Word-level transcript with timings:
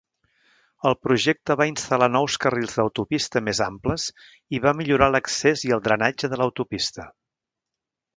El 0.91 0.95
projecte 1.07 1.55
va 1.59 1.67
instal·lar 1.71 2.07
nous 2.13 2.37
carrils 2.45 2.73
d'autopista 2.79 3.41
més 3.49 3.61
amples 3.65 4.05
i 4.59 4.63
va 4.67 4.73
millorar 4.79 5.11
l'accés 5.17 5.63
i 5.69 5.75
el 5.77 5.85
drenatge 5.89 6.31
de 6.33 6.41
l'autopista. 6.41 7.07